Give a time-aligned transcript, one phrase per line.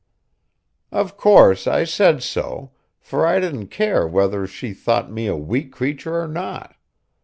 [0.91, 5.71] Of course I said so, for I didn't care whether she thought me a weak
[5.71, 6.75] creature or not.